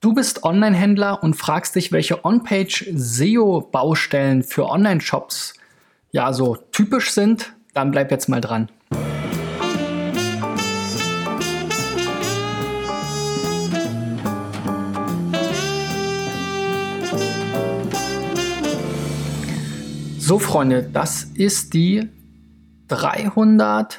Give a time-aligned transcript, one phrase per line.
[0.00, 5.54] Du bist Online-Händler und fragst dich, welche On-Page-SEO-Baustellen für Online-Shops
[6.12, 8.68] ja so typisch sind, dann bleib jetzt mal dran.
[20.20, 22.08] So, Freunde, das ist die
[22.86, 23.98] 303.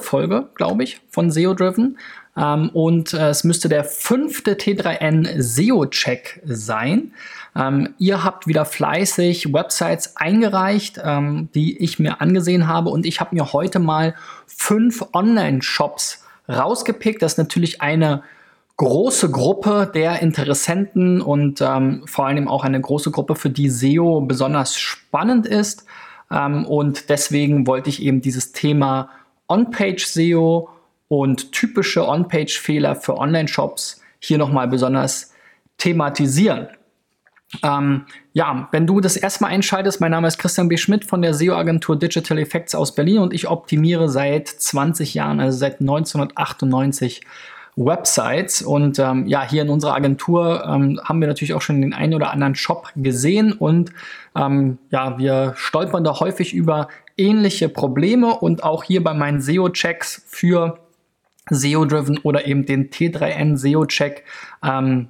[0.00, 1.96] Folge, glaube ich, von SEO Driven.
[2.36, 7.12] Ähm, und äh, es müsste der fünfte T3N SEO-Check sein.
[7.54, 12.90] Ähm, ihr habt wieder fleißig Websites eingereicht, ähm, die ich mir angesehen habe.
[12.90, 14.14] Und ich habe mir heute mal
[14.46, 17.22] fünf Online-Shops rausgepickt.
[17.22, 18.22] Das ist natürlich eine
[18.78, 24.22] große Gruppe der Interessenten und ähm, vor allem auch eine große Gruppe, für die SEO
[24.22, 25.84] besonders spannend ist.
[26.30, 29.10] Ähm, und deswegen wollte ich eben dieses Thema
[29.48, 30.70] On-Page-SEO
[31.12, 35.34] und typische On-Page-Fehler für Online-Shops hier nochmal besonders
[35.76, 36.68] thematisieren.
[37.62, 40.78] Ähm, ja, wenn du das erstmal einschaltest, mein Name ist Christian B.
[40.78, 45.58] Schmidt von der SEO-Agentur Digital Effects aus Berlin und ich optimiere seit 20 Jahren, also
[45.58, 47.20] seit 1998
[47.76, 48.62] Websites.
[48.62, 52.14] Und ähm, ja, hier in unserer Agentur ähm, haben wir natürlich auch schon den einen
[52.14, 53.92] oder anderen Shop gesehen und
[54.34, 60.22] ähm, ja, wir stolpern da häufig über ähnliche Probleme und auch hier bei meinen SEO-Checks
[60.26, 60.78] für
[61.50, 64.24] SEO-Driven oder eben den T3N SEO-Check
[64.62, 65.08] ähm,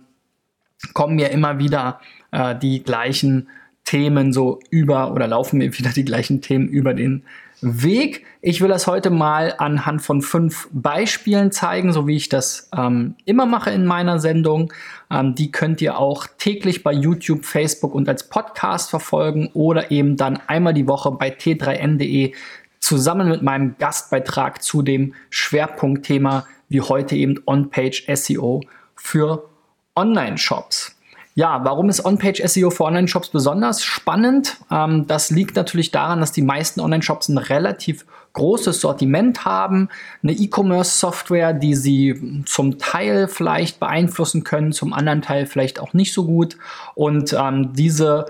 [0.94, 3.48] kommen mir immer wieder äh, die gleichen
[3.84, 7.24] Themen so über oder laufen mir wieder die gleichen Themen über den
[7.64, 8.24] Weg.
[8.40, 13.14] Ich will das heute mal anhand von fünf Beispielen zeigen, so wie ich das ähm,
[13.24, 14.72] immer mache in meiner Sendung.
[15.12, 20.16] Ähm, die könnt ihr auch täglich bei YouTube, Facebook und als Podcast verfolgen oder eben
[20.16, 22.34] dann einmal die Woche bei t3n.de
[22.82, 28.60] zusammen mit meinem Gastbeitrag zu dem Schwerpunktthema wie heute eben On-Page SEO
[28.96, 29.48] für
[29.94, 30.96] Online-Shops.
[31.34, 34.58] Ja, warum ist On-Page SEO für Online-Shops besonders spannend?
[34.70, 39.88] Ähm, das liegt natürlich daran, dass die meisten Online-Shops ein relativ großes Sortiment haben,
[40.22, 46.12] eine E-Commerce-Software, die sie zum Teil vielleicht beeinflussen können, zum anderen Teil vielleicht auch nicht
[46.12, 46.56] so gut.
[46.94, 48.26] Und ähm, diese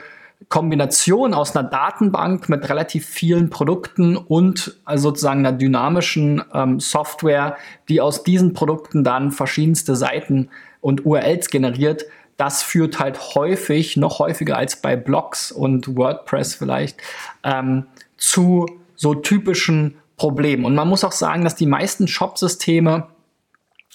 [0.53, 7.57] Kombination aus einer Datenbank mit relativ vielen Produkten und also sozusagen einer dynamischen ähm, Software,
[7.89, 10.51] die aus diesen Produkten dann verschiedenste Seiten
[10.83, 12.05] und URLs generiert,
[12.37, 16.99] das führt halt häufig, noch häufiger als bei Blogs und WordPress vielleicht,
[17.45, 17.87] ähm,
[18.19, 20.67] zu so typischen Problemen.
[20.67, 23.07] Und man muss auch sagen, dass die meisten Shop-Systeme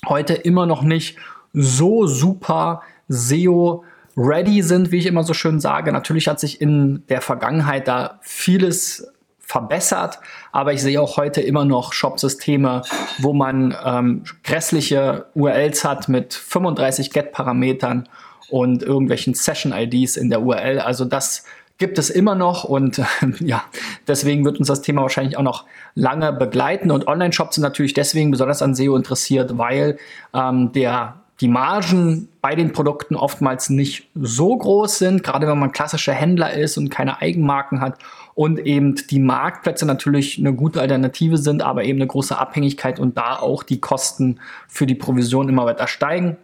[0.08, 1.20] heute immer noch nicht
[1.54, 3.84] so super SEO
[4.18, 5.92] ready sind, wie ich immer so schön sage.
[5.92, 9.08] Natürlich hat sich in der Vergangenheit da vieles
[9.40, 10.20] verbessert,
[10.52, 12.82] aber ich sehe auch heute immer noch Shop-Systeme,
[13.20, 18.10] wo man ähm, grässliche URLs hat mit 35 Get-Parametern
[18.50, 20.80] und irgendwelchen Session-IDs in der URL.
[20.80, 21.46] Also das
[21.78, 23.02] gibt es immer noch und
[23.40, 23.64] ja,
[24.08, 26.92] deswegen wird uns das Thema wahrscheinlich auch noch lange begleiten.
[26.92, 29.98] Und Online-Shops sind natürlich deswegen besonders an SEO interessiert, weil
[30.34, 35.72] ähm, der die Margen bei den Produkten oftmals nicht so groß sind, gerade wenn man
[35.72, 38.00] klassischer Händler ist und keine Eigenmarken hat
[38.34, 43.18] und eben die Marktplätze natürlich eine gute Alternative sind, aber eben eine große Abhängigkeit und
[43.18, 46.38] da auch die Kosten für die Provision immer weiter steigen.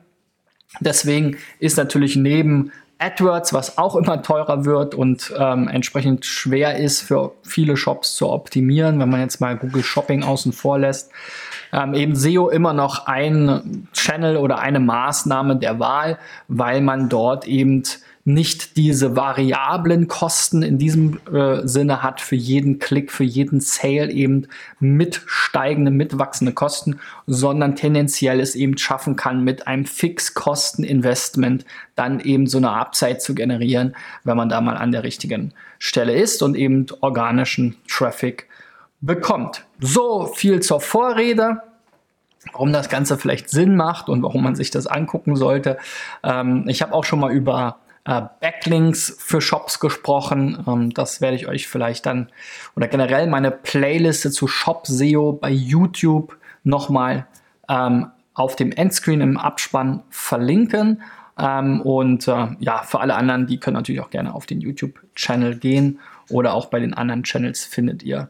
[0.80, 7.02] Deswegen ist natürlich neben AdWords, was auch immer teurer wird und ähm, entsprechend schwer ist
[7.02, 11.12] für viele Shops zu optimieren, wenn man jetzt mal Google Shopping außen vor lässt,
[11.74, 17.48] ähm, eben SEO immer noch ein Channel oder eine Maßnahme der Wahl, weil man dort
[17.48, 17.84] eben
[18.26, 24.12] nicht diese variablen Kosten in diesem äh, Sinne hat für jeden Klick, für jeden Sale
[24.12, 24.48] eben
[24.80, 32.48] mit steigende, mitwachsende Kosten, sondern tendenziell es eben schaffen kann, mit einem Fixkosteninvestment dann eben
[32.48, 36.56] so eine Upside zu generieren, wenn man da mal an der richtigen Stelle ist und
[36.56, 38.48] eben organischen Traffic
[39.06, 39.66] bekommt.
[39.80, 41.62] So viel zur Vorrede
[42.52, 45.78] warum das Ganze vielleicht Sinn macht und warum man sich das angucken sollte.
[46.24, 50.64] Ähm, ich habe auch schon mal über äh, Backlinks für Shops gesprochen.
[50.68, 52.30] Ähm, das werde ich euch vielleicht dann
[52.76, 57.28] oder generell meine Playliste zu Shop SEO bei YouTube nochmal
[57.70, 61.02] ähm, auf dem Endscreen im Abspann verlinken.
[61.38, 65.56] Ähm, und äh, ja, für alle anderen, die können natürlich auch gerne auf den YouTube-Channel
[65.56, 66.00] gehen
[66.30, 68.30] oder auch bei den anderen Channels findet ihr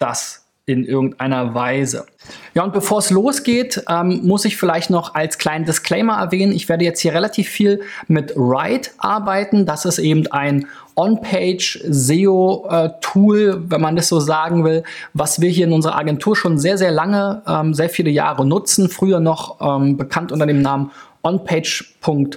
[0.00, 2.06] das in irgendeiner Weise.
[2.54, 6.68] Ja, und bevor es losgeht, ähm, muss ich vielleicht noch als kleinen Disclaimer erwähnen, ich
[6.68, 9.66] werde jetzt hier relativ viel mit Write arbeiten.
[9.66, 15.50] Das ist eben ein On-Page SEO-Tool, äh, wenn man das so sagen will, was wir
[15.50, 18.88] hier in unserer Agentur schon sehr, sehr lange, ähm, sehr viele Jahre nutzen.
[18.88, 20.92] Früher noch ähm, bekannt unter dem Namen
[21.22, 22.30] onpage.com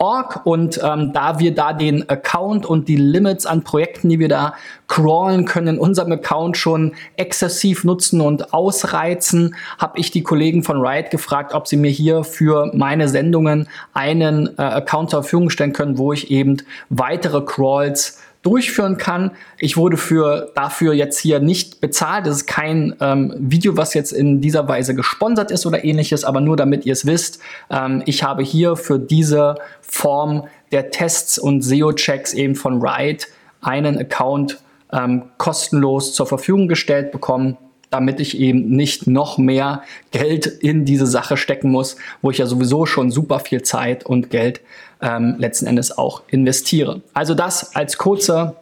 [0.00, 4.28] Org und ähm, da wir da den Account und die Limits an Projekten, die wir
[4.28, 4.54] da
[4.88, 10.80] crawlen können, in unserem Account schon exzessiv nutzen und ausreizen, habe ich die Kollegen von
[10.80, 15.74] Riot gefragt, ob sie mir hier für meine Sendungen einen äh, Account zur Verfügung stellen
[15.74, 16.56] können, wo ich eben
[16.88, 19.32] weitere Crawls durchführen kann.
[19.58, 22.26] Ich wurde für, dafür jetzt hier nicht bezahlt.
[22.26, 26.40] Das ist kein ähm, Video, was jetzt in dieser Weise gesponsert ist oder ähnliches, aber
[26.40, 27.40] nur damit ihr es wisst.
[27.70, 33.24] Ähm, ich habe hier für diese Form der Tests und SEO-Checks eben von Ride
[33.60, 34.58] einen Account
[34.92, 37.58] ähm, kostenlos zur Verfügung gestellt bekommen
[37.90, 39.82] damit ich eben nicht noch mehr
[40.12, 44.30] Geld in diese Sache stecken muss, wo ich ja sowieso schon super viel Zeit und
[44.30, 44.60] Geld
[45.02, 47.02] ähm, letzten Endes auch investiere.
[47.14, 48.56] Also das als kurzer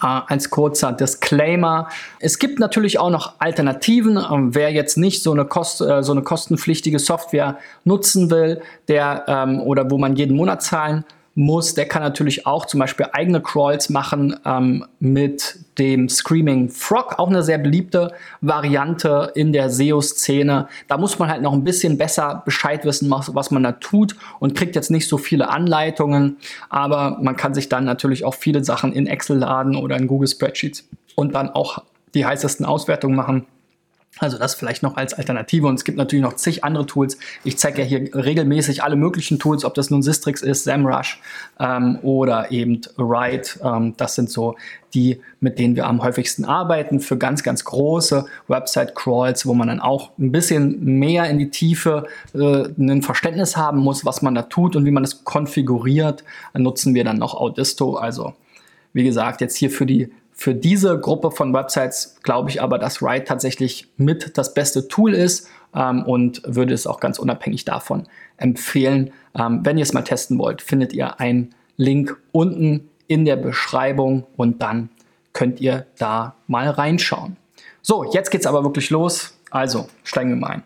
[0.00, 1.88] äh, als kurzer Disclaimer.
[2.20, 4.16] Es gibt natürlich auch noch Alternativen.
[4.16, 9.24] Ähm, wer jetzt nicht so eine, Kost, äh, so eine kostenpflichtige Software nutzen will, der
[9.26, 13.40] ähm, oder wo man jeden Monat zahlen muss, der kann natürlich auch zum Beispiel eigene
[13.40, 18.12] Crawls machen ähm, mit dem Screaming Frog, auch eine sehr beliebte
[18.42, 20.68] Variante in der SEO-Szene.
[20.88, 24.14] Da muss man halt noch ein bisschen besser Bescheid wissen, was, was man da tut
[24.40, 26.36] und kriegt jetzt nicht so viele Anleitungen,
[26.68, 30.28] aber man kann sich dann natürlich auch viele Sachen in Excel laden oder in Google
[30.28, 31.78] Spreadsheets und dann auch
[32.14, 33.46] die heißesten Auswertungen machen.
[34.18, 37.16] Also das vielleicht noch als Alternative und es gibt natürlich noch zig andere Tools.
[37.44, 41.18] Ich zeige ja hier regelmäßig alle möglichen Tools, ob das nun Sistrix ist, SEMrush
[41.58, 43.48] ähm, oder eben Ride.
[43.64, 44.56] Ähm, das sind so
[44.92, 49.80] die, mit denen wir am häufigsten arbeiten für ganz, ganz große Website-Crawls, wo man dann
[49.80, 54.42] auch ein bisschen mehr in die Tiefe äh, ein Verständnis haben muss, was man da
[54.42, 56.22] tut und wie man das konfiguriert.
[56.52, 57.94] Nutzen wir dann noch Audisto.
[57.96, 58.34] Also
[58.92, 60.12] wie gesagt, jetzt hier für die
[60.42, 65.14] für diese Gruppe von Websites glaube ich aber, dass Write tatsächlich mit das beste Tool
[65.14, 68.08] ist ähm, und würde es auch ganz unabhängig davon
[68.38, 69.12] empfehlen.
[69.38, 74.26] Ähm, wenn ihr es mal testen wollt, findet ihr einen Link unten in der Beschreibung
[74.36, 74.88] und dann
[75.32, 77.36] könnt ihr da mal reinschauen.
[77.80, 79.38] So, jetzt geht es aber wirklich los.
[79.52, 80.62] Also steigen wir mal ein.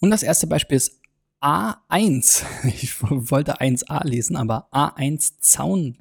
[0.00, 1.02] Und das erste Beispiel ist
[1.42, 2.44] A1.
[2.64, 5.98] Ich wollte 1a lesen, aber A1 Zaun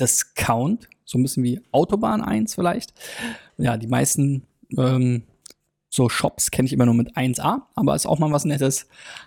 [0.00, 2.94] Discount so ein bisschen wie Autobahn 1 vielleicht.
[3.58, 4.44] Ja, die meisten
[4.78, 5.24] ähm,
[5.88, 8.86] so Shops kenne ich immer nur mit 1a, aber ist auch mal was Nettes.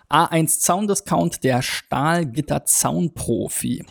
[0.09, 3.85] A1 Zaun Discount, der Stahlgitter Zaunprofi.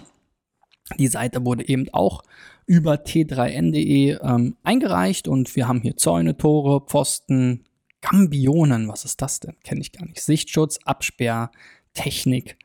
[0.99, 2.23] Die Seite wurde eben auch
[2.67, 7.65] über t3n.de ähm, eingereicht und wir haben hier Zäune, Tore, Pfosten,
[8.01, 8.89] Gambionen.
[8.89, 9.57] Was ist das denn?
[9.65, 10.23] Kenne ich gar nicht.
[10.23, 11.51] Sichtschutz, Absperr,
[11.93, 12.57] Technik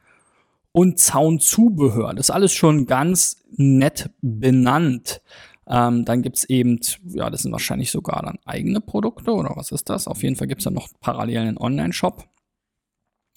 [0.77, 2.13] und Zaunzubehör.
[2.13, 5.23] Das ist alles schon ganz nett benannt.
[5.65, 9.71] Ähm, dann gibt es eben, ja, das sind wahrscheinlich sogar dann eigene Produkte oder was
[9.71, 10.07] ist das?
[10.07, 12.25] Auf jeden Fall gibt es dann noch parallel einen Online-Shop.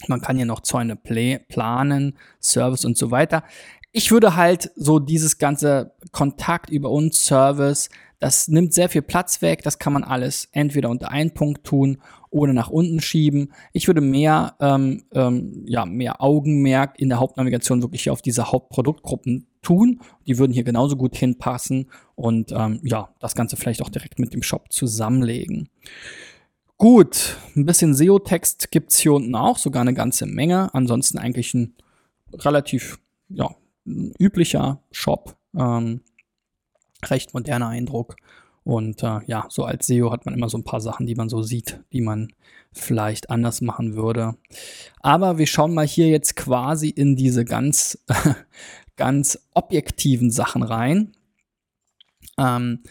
[0.06, 3.42] Man kann hier noch Zäune planen, Service und so weiter.
[3.90, 7.88] Ich würde halt so dieses ganze Kontakt über uns, Service,
[8.18, 9.62] das nimmt sehr viel Platz weg.
[9.62, 13.52] Das kann man alles entweder unter einen Punkt tun oder nach unten schieben.
[13.72, 19.46] Ich würde mehr, ähm, ähm, ja, mehr Augenmerk in der Hauptnavigation wirklich auf diese Hauptproduktgruppen
[19.62, 20.00] tun.
[20.26, 24.32] Die würden hier genauso gut hinpassen und ähm, ja, das Ganze vielleicht auch direkt mit
[24.32, 25.68] dem Shop zusammenlegen.
[26.78, 30.72] Gut, ein bisschen SEO-Text gibt's hier unten auch, sogar eine ganze Menge.
[30.72, 31.74] Ansonsten eigentlich ein
[32.32, 32.98] relativ
[33.28, 33.54] ja,
[33.84, 35.36] üblicher Shop.
[35.54, 36.00] Ähm,
[37.04, 38.16] recht moderner Eindruck.
[38.64, 41.28] Und äh, ja, so als SEO hat man immer so ein paar Sachen, die man
[41.28, 42.32] so sieht, die man
[42.72, 44.36] vielleicht anders machen würde.
[45.00, 47.98] Aber wir schauen mal hier jetzt quasi in diese ganz,
[48.96, 51.12] ganz objektiven Sachen rein.
[52.38, 52.82] Ähm,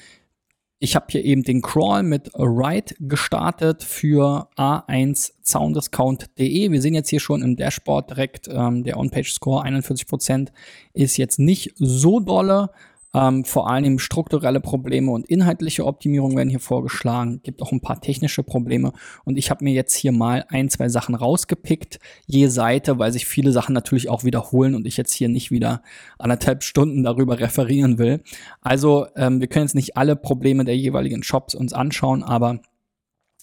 [0.81, 6.71] ich habe hier eben den Crawl mit Write gestartet für a1soundiscount.de.
[6.71, 10.53] Wir sehen jetzt hier schon im Dashboard direkt, ähm, der On-Page-Score 41%
[10.93, 12.69] ist jetzt nicht so dolle,
[13.13, 17.41] ähm, vor allem strukturelle Probleme und inhaltliche Optimierung werden hier vorgeschlagen.
[17.43, 18.93] Gibt auch ein paar technische Probleme.
[19.25, 23.25] Und ich habe mir jetzt hier mal ein, zwei Sachen rausgepickt, je Seite, weil sich
[23.25, 25.81] viele Sachen natürlich auch wiederholen und ich jetzt hier nicht wieder
[26.19, 28.21] anderthalb Stunden darüber referieren will.
[28.61, 32.59] Also ähm, wir können jetzt nicht alle Probleme der jeweiligen Shops uns anschauen, aber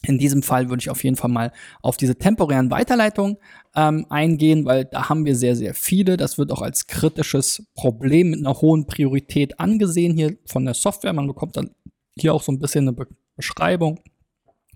[0.07, 3.39] in diesem Fall würde ich auf jeden Fall mal auf diese temporären Weiterleitungen
[3.75, 6.17] ähm, eingehen, weil da haben wir sehr, sehr viele.
[6.17, 11.13] Das wird auch als kritisches Problem mit einer hohen Priorität angesehen hier von der Software.
[11.13, 11.71] Man bekommt dann
[12.17, 13.07] hier auch so ein bisschen eine Be
[13.39, 14.01] Beschreibung,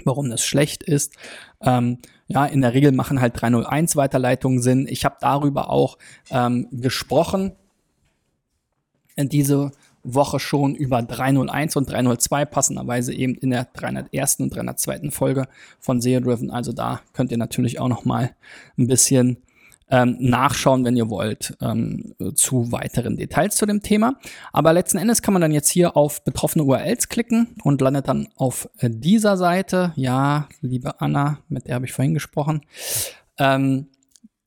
[0.05, 1.15] warum das schlecht ist.
[1.63, 1.97] Ähm,
[2.27, 4.87] ja, in der Regel machen halt 301 Weiterleitungen Sinn.
[4.87, 5.97] Ich habe darüber auch
[6.31, 7.53] ähm, gesprochen.
[9.17, 9.73] Diese
[10.03, 14.41] Woche schon über 301 und 302 passenderweise eben in der 301.
[14.41, 15.11] und 302.
[15.11, 15.47] Folge
[15.79, 16.51] von SEO Driven.
[16.51, 18.31] Also da könnt ihr natürlich auch noch mal
[18.79, 19.39] ein bisschen
[19.91, 24.15] ähm, nachschauen, wenn ihr wollt, ähm, zu weiteren Details zu dem Thema.
[24.53, 28.29] Aber letzten Endes kann man dann jetzt hier auf betroffene URLs klicken und landet dann
[28.37, 29.93] auf äh, dieser Seite.
[29.97, 32.63] Ja, liebe Anna, mit der habe ich vorhin gesprochen.
[33.39, 33.89] Ähm,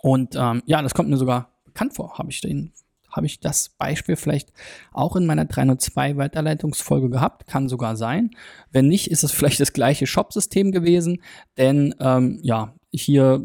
[0.02, 2.18] Und ähm, ja, das kommt mir sogar bekannt vor.
[2.18, 2.74] Habe ich den,
[3.10, 4.52] habe ich das Beispiel vielleicht
[4.92, 7.46] auch in meiner 302 Weiterleitungsfolge gehabt?
[7.46, 8.32] Kann sogar sein.
[8.70, 11.22] Wenn nicht, ist es vielleicht das gleiche Shop-System gewesen,
[11.56, 13.42] denn ähm, ja, hier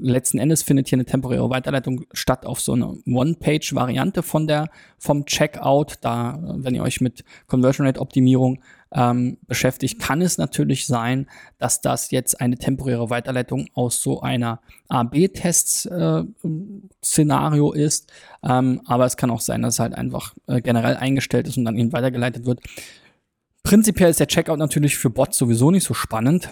[0.00, 5.24] letzten Endes findet hier eine temporäre Weiterleitung statt auf so eine One-Page-Variante von der vom
[5.24, 5.98] Checkout.
[6.00, 8.60] Da, wenn ihr euch mit Conversion Rate Optimierung
[8.90, 14.60] ähm, beschäftigt, kann es natürlich sein, dass das jetzt eine temporäre Weiterleitung aus so einer
[14.88, 18.12] A/B-Tests-Szenario äh, ist.
[18.42, 21.64] Ähm, aber es kann auch sein, dass es halt einfach äh, generell eingestellt ist und
[21.64, 22.58] dann eben weitergeleitet wird.
[23.62, 26.48] Prinzipiell ist der Checkout natürlich für Bots sowieso nicht so spannend.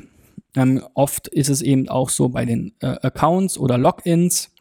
[0.56, 4.52] Ähm, oft ist es eben auch so bei den äh, Accounts oder Logins.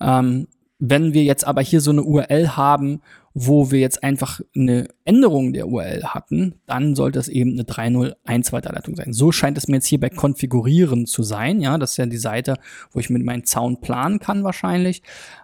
[0.00, 3.00] Ähm, wenn wir jetzt aber hier so eine URL haben,
[3.34, 8.52] wo wir jetzt einfach eine Änderung der URL hatten, dann sollte es eben eine 301
[8.52, 9.12] Weiterleitung sein.
[9.12, 11.60] So scheint es mir jetzt hier bei Konfigurieren zu sein.
[11.60, 12.56] Ja, das ist ja die Seite,
[12.92, 15.02] wo ich mit meinem Zaun planen kann wahrscheinlich.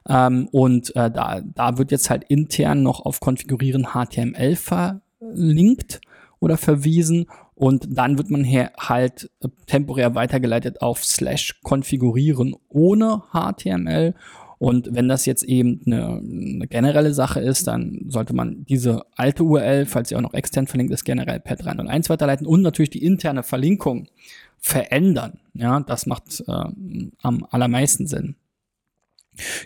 [0.08, 6.00] Ähm, und äh, da, da wird jetzt halt intern noch auf Konfigurieren HTML verlinkt
[6.38, 7.26] oder verwiesen
[7.60, 9.30] und dann wird man hier halt
[9.66, 14.14] temporär weitergeleitet auf slash konfigurieren ohne HTML.
[14.56, 19.42] Und wenn das jetzt eben eine, eine, generelle Sache ist, dann sollte man diese alte
[19.42, 23.04] URL, falls sie auch noch extern verlinkt ist, generell per 301 weiterleiten und natürlich die
[23.04, 24.08] interne Verlinkung
[24.56, 25.38] verändern.
[25.52, 26.64] Ja, das macht äh,
[27.20, 28.36] am allermeisten Sinn.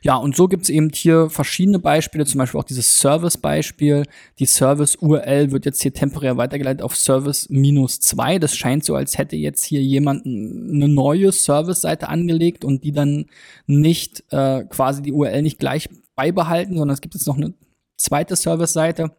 [0.02, 4.04] Ja, und so gibt es eben hier verschiedene Beispiele, zum Beispiel auch dieses Service-Beispiel.
[4.38, 8.38] Die Service-URL wird jetzt hier temporär weitergeleitet auf Service minus zwei.
[8.38, 13.26] Das scheint so, als hätte jetzt hier jemand eine neue Service-Seite angelegt und die dann
[13.66, 17.54] nicht äh, quasi die URL nicht gleich beibehalten, sondern es gibt jetzt noch eine
[17.97, 19.11] zweite Service-Seite,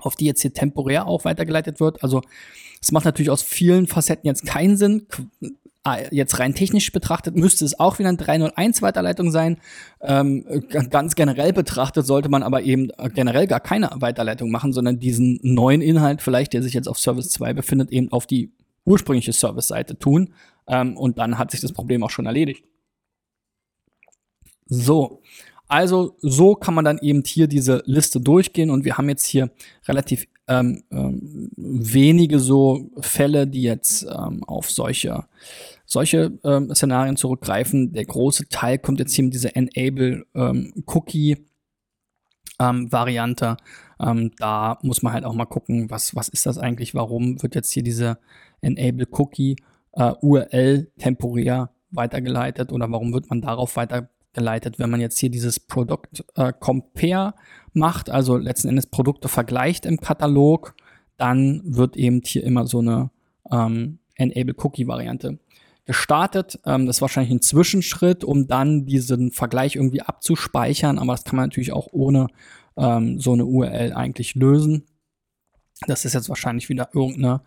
[0.00, 2.02] auf die jetzt hier temporär auch weitergeleitet wird.
[2.02, 2.22] Also
[2.80, 5.06] es macht natürlich aus vielen Facetten jetzt keinen Sinn.
[5.84, 9.58] Ah, jetzt rein technisch betrachtet müsste es auch wieder eine 301 Weiterleitung sein.
[10.00, 10.44] Ähm,
[10.90, 15.80] ganz generell betrachtet sollte man aber eben generell gar keine Weiterleitung machen, sondern diesen neuen
[15.80, 18.52] Inhalt vielleicht, der sich jetzt auf Service 2 befindet, eben auf die
[18.84, 20.34] ursprüngliche Service-Seite tun.
[20.66, 22.64] Ähm, und dann hat sich das Problem auch schon erledigt.
[24.66, 25.22] So,
[25.68, 29.50] also so kann man dann eben hier diese Liste durchgehen und wir haben jetzt hier
[29.86, 35.24] relativ ähm, ähm, wenige so Fälle, die jetzt ähm, auf solche
[35.84, 37.92] solche ähm, Szenarien zurückgreifen.
[37.92, 40.72] Der große Teil kommt jetzt hier mit dieser Enable ähm,
[44.36, 46.94] da muss man halt auch mal gucken, was, was ist das eigentlich?
[46.94, 48.18] Warum wird jetzt hier diese
[48.60, 49.56] Enable Cookie
[49.92, 50.12] äh,
[50.98, 53.70] temporär weitergeleitet oder warum wird man darauf
[54.38, 57.34] weitergeleitet, wenn man jetzt hier dieses Product äh, Compare
[57.72, 60.74] macht, also letzten Endes Produkte vergleicht im Katalog,
[61.16, 63.10] dann wird eben hier immer so eine
[63.50, 65.38] ähm, Enable Cookie Variante
[65.84, 66.58] gestartet.
[66.64, 71.36] Ähm, das ist wahrscheinlich ein Zwischenschritt, um dann diesen Vergleich irgendwie abzuspeichern, aber das kann
[71.36, 72.28] man natürlich auch ohne
[72.76, 74.84] ähm, so eine URL eigentlich lösen.
[75.86, 77.42] Das ist jetzt wahrscheinlich wieder irgendeine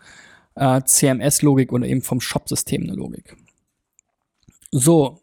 [0.56, 3.36] äh, CMS-Logik oder eben vom Shop-System eine Logik.
[4.72, 5.21] So,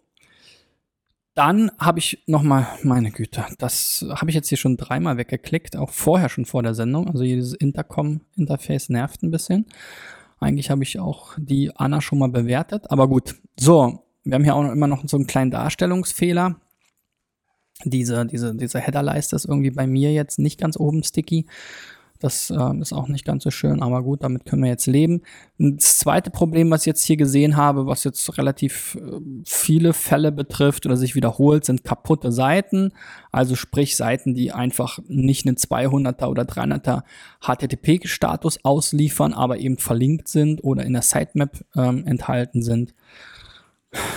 [1.39, 5.77] dann habe ich noch mal, meine Güte, das habe ich jetzt hier schon dreimal weggeklickt,
[5.77, 7.07] auch vorher schon vor der Sendung.
[7.07, 9.67] Also dieses Intercom-Interface nervt ein bisschen.
[10.41, 13.37] Eigentlich habe ich auch die Anna schon mal bewertet, aber gut.
[13.57, 16.57] So, wir haben hier auch immer noch so einen kleinen Darstellungsfehler.
[17.85, 21.47] Diese, diese, diese Headerleiste ist irgendwie bei mir jetzt nicht ganz oben sticky.
[22.21, 25.23] Das äh, ist auch nicht ganz so schön, aber gut, damit können wir jetzt leben.
[25.59, 30.33] Das zweite Problem, was ich jetzt hier gesehen habe, was jetzt relativ äh, viele Fälle
[30.33, 32.93] betrifft oder sich wiederholt, sind kaputte Seiten.
[33.31, 37.03] Also sprich Seiten, die einfach nicht einen 200er oder 300er
[37.41, 42.95] HTTP-Status ausliefern, aber eben verlinkt sind oder in der Sitemap ähm, enthalten sind.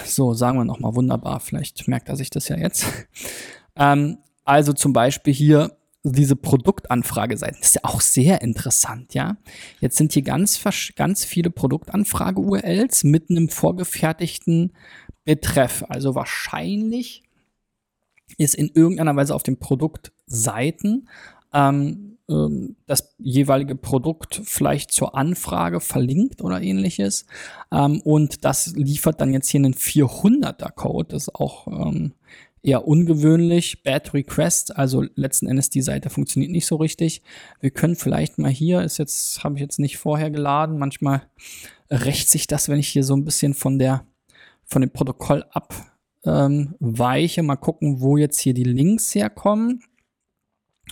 [0.05, 1.39] So, sagen wir nochmal wunderbar.
[1.39, 2.86] Vielleicht merkt er sich das ja jetzt.
[3.75, 7.58] ähm, also zum Beispiel hier diese Produktanfrageseiten.
[7.60, 9.38] Das ist ja auch sehr interessant, ja.
[9.79, 10.62] Jetzt sind hier ganz,
[10.96, 14.74] ganz viele Produktanfrage-URLs mit einem vorgefertigten
[15.24, 15.84] Betreff.
[15.88, 17.24] Also wahrscheinlich
[18.38, 21.08] ist in irgendeiner Weise auf den Produktseiten
[21.53, 27.25] ähm, ähm, das jeweilige Produkt vielleicht zur Anfrage verlinkt oder ähnliches.
[27.72, 31.10] Ähm, und das liefert dann jetzt hier einen 400er Code.
[31.10, 32.13] Das ist auch ähm,
[32.63, 33.84] eher ungewöhnlich.
[33.84, 37.22] Bad Request, also letzten Endes die Seite funktioniert nicht so richtig.
[37.60, 40.77] Wir können vielleicht mal hier, ist jetzt, habe ich jetzt nicht vorher geladen.
[40.77, 41.24] Manchmal
[41.89, 44.06] rächt sich das, wenn ich hier so ein bisschen von der,
[44.63, 47.39] von dem Protokoll abweiche.
[47.41, 49.84] Ähm, mal gucken, wo jetzt hier die Links herkommen.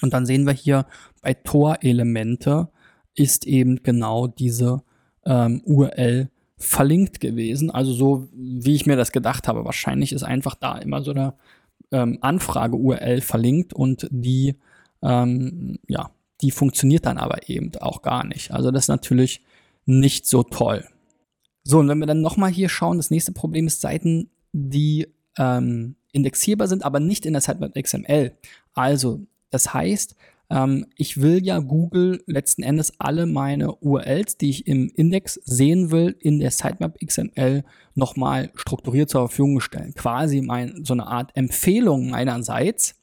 [0.02, 0.86] Und dann sehen wir hier
[1.22, 2.70] bei Tor-Elemente
[3.16, 4.84] ist eben genau diese
[5.26, 7.70] ähm, URL verlinkt gewesen.
[7.70, 9.66] Also so, wie ich mir das gedacht habe.
[9.66, 11.34] Wahrscheinlich ist einfach da immer so eine
[11.92, 14.56] ähm, Anfrage-URL verlinkt und die,
[15.02, 18.52] ähm, ja, die funktioniert dann aber eben auch gar nicht.
[18.52, 19.44] Also das ist natürlich
[19.86, 20.86] nicht so toll.
[21.64, 25.08] So, und wenn wir dann nochmal hier schauen, das nächste Problem ist Seiten, die
[25.38, 28.34] ähm, indexierbar sind, aber nicht in der Sitemap XML.
[28.74, 30.16] Also, das heißt,
[30.50, 35.92] ähm, ich will ja Google letzten Endes alle meine URLs, die ich im Index sehen
[35.92, 37.64] will, in der Sitemap XML
[37.96, 39.94] nochmal strukturiert zur Verfügung stellen.
[39.94, 42.99] Quasi mein, so eine Art Empfehlung meinerseits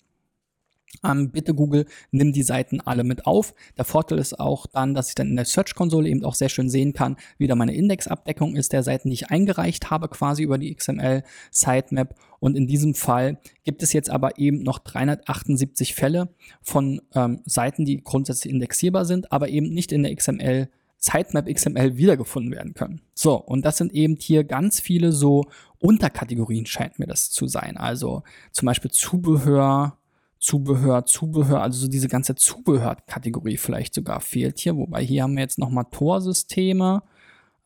[1.04, 3.54] ähm, bitte Google, nimm die Seiten alle mit auf.
[3.76, 6.68] Der Vorteil ist auch dann, dass ich dann in der Search-Konsole eben auch sehr schön
[6.68, 10.58] sehen kann, wie da meine Indexabdeckung ist der Seiten, die ich eingereicht habe, quasi über
[10.58, 12.14] die XML Sitemap.
[12.38, 16.28] Und in diesem Fall gibt es jetzt aber eben noch 378 Fälle
[16.62, 21.96] von ähm, Seiten, die grundsätzlich indexierbar sind, aber eben nicht in der XML Sitemap XML
[21.96, 23.00] wiedergefunden werden können.
[23.14, 25.44] So, und das sind eben hier ganz viele so
[25.78, 27.76] Unterkategorien, scheint mir das zu sein.
[27.76, 29.98] Also zum Beispiel Zubehör,
[30.46, 35.42] Zubehör, Zubehör, also so diese ganze Zubehörkategorie vielleicht sogar fehlt hier, wobei hier haben wir
[35.42, 37.02] jetzt nochmal Torsysteme,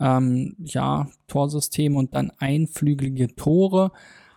[0.00, 3.92] ähm, ja, Torsysteme und dann einflügelige Tore.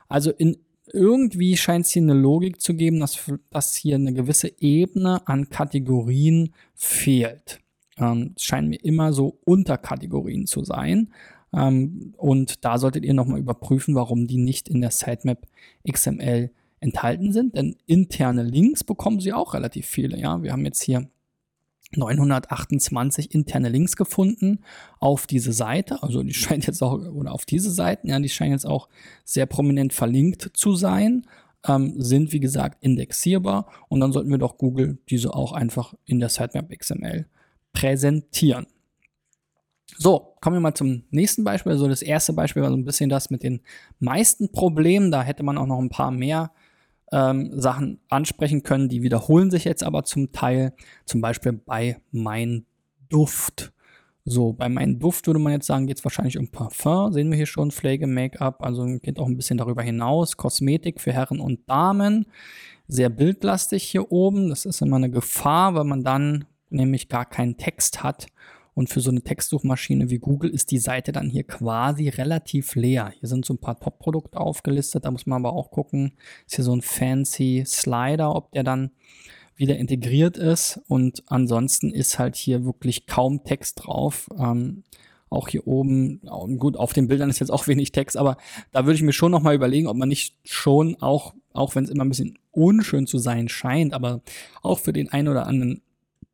[0.09, 0.57] Also in
[0.91, 3.17] irgendwie scheint es hier eine Logik zu geben, dass,
[3.49, 7.61] dass hier eine gewisse Ebene an Kategorien fehlt.
[7.97, 11.13] Ähm, scheinen mir immer so Unterkategorien zu sein.
[11.53, 15.47] Ähm, und da solltet ihr nochmal überprüfen, warum die nicht in der Sitemap
[15.89, 16.51] XML
[16.83, 20.19] enthalten sind, denn interne Links bekommen sie auch relativ viele.
[20.19, 21.09] Ja, wir haben jetzt hier
[21.95, 24.59] 928 interne Links gefunden
[24.99, 26.03] auf diese Seite.
[26.03, 28.89] Also die scheint jetzt auch, oder auf diese Seiten, ja, die scheinen jetzt auch
[29.23, 31.25] sehr prominent verlinkt zu sein,
[31.65, 36.19] ähm, sind wie gesagt indexierbar und dann sollten wir doch Google diese auch einfach in
[36.19, 37.25] der Sitemap XML
[37.71, 38.67] präsentieren.
[39.97, 41.71] So, kommen wir mal zum nächsten Beispiel.
[41.71, 43.61] Also das erste Beispiel war so ein bisschen das mit den
[43.99, 45.11] meisten Problemen.
[45.11, 46.51] Da hätte man auch noch ein paar mehr
[47.13, 48.89] ähm, Sachen ansprechen können.
[48.89, 50.73] Die wiederholen sich jetzt aber zum Teil,
[51.05, 52.65] zum Beispiel bei Mein
[53.09, 53.71] Duft.
[54.25, 57.13] So, bei Mein Duft würde man jetzt sagen, geht es wahrscheinlich um Parfum.
[57.13, 60.37] Sehen wir hier schon, Pflege, Make-up, also geht auch ein bisschen darüber hinaus.
[60.37, 62.25] Kosmetik für Herren und Damen.
[62.87, 64.49] Sehr bildlastig hier oben.
[64.49, 68.27] Das ist immer eine Gefahr, weil man dann nämlich gar keinen Text hat
[68.73, 73.13] und für so eine Textsuchmaschine wie Google ist die Seite dann hier quasi relativ leer.
[73.19, 76.13] Hier sind so ein paar Top-Produkte aufgelistet, da muss man aber auch gucken,
[76.47, 78.91] ist hier so ein fancy Slider, ob der dann
[79.55, 80.81] wieder integriert ist.
[80.87, 84.29] Und ansonsten ist halt hier wirklich kaum Text drauf.
[84.37, 84.83] Ähm,
[85.29, 86.21] auch hier oben,
[86.59, 88.37] gut, auf den Bildern ist jetzt auch wenig Text, aber
[88.71, 91.89] da würde ich mir schon nochmal überlegen, ob man nicht schon auch, auch wenn es
[91.89, 94.21] immer ein bisschen unschön zu sein scheint, aber
[94.61, 95.81] auch für den einen oder anderen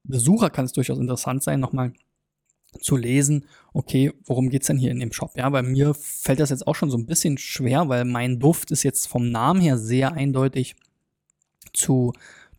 [0.04, 1.94] Besucher kann es durchaus interessant sein, nochmal
[2.82, 5.32] zu lesen, okay, worum geht's denn hier in dem Shop?
[5.36, 8.72] Ja, bei mir fällt das jetzt auch schon so ein bisschen schwer, weil mein Duft
[8.72, 10.76] ist jetzt vom Namen her sehr eindeutig
[11.74, 12.14] zu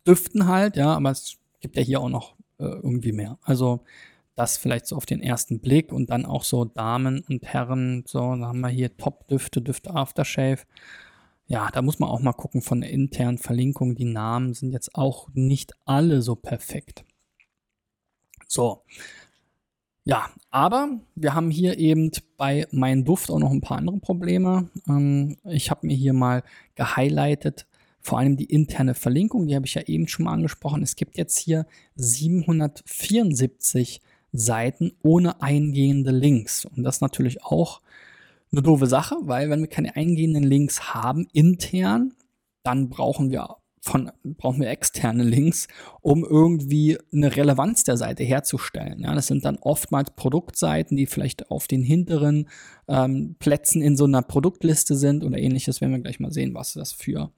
[0.05, 3.37] Düften halt, ja, aber es gibt ja hier auch noch äh, irgendwie mehr.
[3.43, 3.83] Also
[4.35, 8.35] das vielleicht so auf den ersten Blick und dann auch so Damen und Herren, so,
[8.35, 10.61] da haben wir hier Top-Düfte, Düfte Aftershave.
[11.47, 13.95] Ja, da muss man auch mal gucken von der internen Verlinkung.
[13.95, 17.03] Die Namen sind jetzt auch nicht alle so perfekt.
[18.47, 18.83] So,
[20.03, 24.69] ja, aber wir haben hier eben bei Mein Duft auch noch ein paar andere Probleme.
[24.87, 26.43] Ähm, ich habe mir hier mal
[26.75, 27.67] gehighlightet,
[28.01, 30.81] vor allem die interne Verlinkung, die habe ich ja eben schon mal angesprochen.
[30.81, 34.01] Es gibt jetzt hier 774
[34.33, 36.65] Seiten ohne eingehende Links.
[36.65, 37.81] Und das ist natürlich auch
[38.51, 42.13] eine doofe Sache, weil wenn wir keine eingehenden Links haben intern,
[42.63, 45.67] dann brauchen wir von, brauchen wir externe Links,
[46.01, 48.99] um irgendwie eine Relevanz der Seite herzustellen.
[48.99, 52.47] Ja, das sind dann oftmals Produktseiten, die vielleicht auf den hinteren
[52.87, 55.81] ähm, Plätzen in so einer Produktliste sind oder ähnliches.
[55.81, 57.31] Werden wir gleich mal sehen, was das für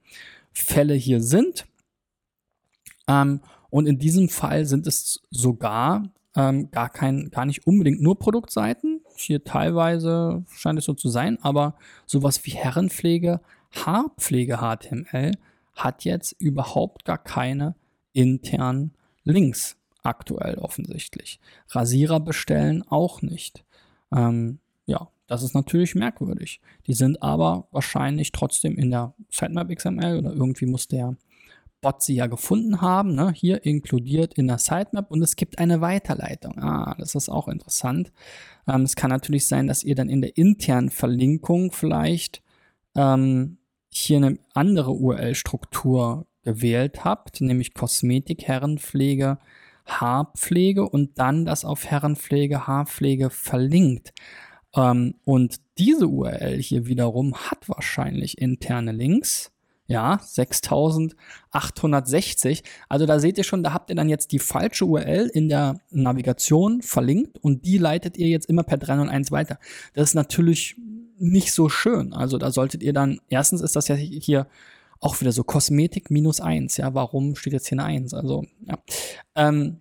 [0.52, 1.66] Fälle hier sind.
[3.08, 8.18] Ähm, Und in diesem Fall sind es sogar ähm, gar kein, gar nicht unbedingt nur
[8.18, 9.00] Produktseiten.
[9.16, 11.76] Hier teilweise scheint es so zu sein, aber
[12.06, 13.40] sowas wie Herrenpflege,
[13.72, 15.32] Haarpflege HTML
[15.74, 17.74] hat jetzt überhaupt gar keine
[18.12, 18.92] internen
[19.24, 21.40] Links aktuell offensichtlich.
[21.68, 23.64] Rasierer bestellen auch nicht.
[24.14, 26.60] Ähm, ja, das ist natürlich merkwürdig.
[26.86, 31.16] Die sind aber wahrscheinlich trotzdem in der Sitemap XML oder irgendwie muss der
[31.80, 33.30] Bot sie ja gefunden haben, ne?
[33.32, 36.58] hier inkludiert in der Sitemap und es gibt eine Weiterleitung.
[36.58, 38.10] Ah, das ist auch interessant.
[38.66, 42.42] Ähm, es kann natürlich sein, dass ihr dann in der internen Verlinkung vielleicht
[42.94, 43.58] ähm,
[43.96, 49.38] hier eine andere URL-Struktur gewählt habt, nämlich Kosmetik, Herrenpflege,
[49.86, 54.12] Haarpflege und dann das auf Herrenpflege, Haarpflege verlinkt.
[54.74, 59.50] Ähm, und diese URL hier wiederum hat wahrscheinlich interne Links
[59.86, 62.62] ja, 6860.
[62.88, 65.78] Also da seht ihr schon, da habt ihr dann jetzt die falsche URL in der
[65.90, 69.58] Navigation verlinkt und die leitet ihr jetzt immer per 301 weiter.
[69.92, 70.76] Das ist natürlich
[71.18, 72.12] nicht so schön.
[72.12, 74.46] Also da solltet ihr dann, erstens ist das ja hier
[75.00, 76.76] auch wieder so Kosmetik minus 1.
[76.78, 78.14] Ja, warum steht jetzt hier eine 1?
[78.14, 78.78] Also, ja.
[79.34, 79.80] Ähm,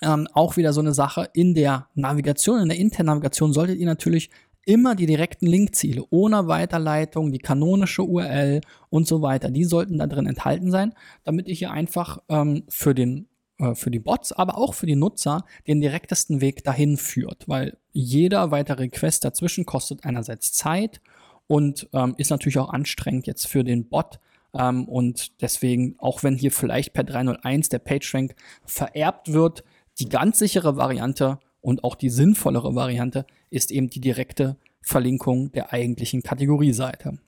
[0.00, 3.86] ähm, auch wieder so eine Sache in der Navigation, in der internen Navigation solltet ihr
[3.86, 4.30] natürlich
[4.64, 9.50] immer die direkten Linkziele ohne Weiterleitung, die kanonische URL und so weiter.
[9.50, 13.28] Die sollten da drin enthalten sein, damit ihr hier einfach ähm, für den
[13.62, 17.78] äh, für die Bots, aber auch für die Nutzer den direktesten Weg dahin führt, weil
[17.92, 21.00] jeder weitere Request dazwischen kostet einerseits Zeit
[21.46, 24.18] und ähm, ist natürlich auch anstrengend jetzt für den Bot.
[24.52, 29.62] Ähm, und deswegen, auch wenn hier vielleicht per 301 der PageRank vererbt wird,
[29.98, 35.72] die ganz sichere Variante und auch die sinnvollere Variante ist eben die direkte Verlinkung der
[35.72, 37.18] eigentlichen Kategorieseite.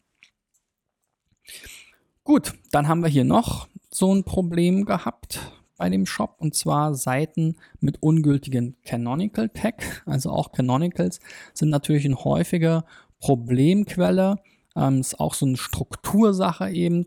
[2.25, 5.39] Gut, dann haben wir hier noch so ein Problem gehabt
[5.77, 10.03] bei dem Shop und zwar Seiten mit ungültigen Canonical Tag.
[10.07, 11.21] Also auch Canonicals
[11.53, 12.85] sind natürlich eine häufige
[13.21, 14.37] Problemquelle.
[14.77, 17.07] Ähm, ist auch so eine Struktursache eben